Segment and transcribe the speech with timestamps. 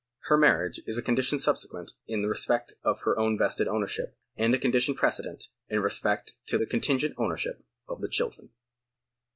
[0.29, 4.57] Her marriage is a condition subsequent in respect of her own vested ownership, and a
[4.57, 8.49] condition prece dent in respect of the contingent ownership of the children.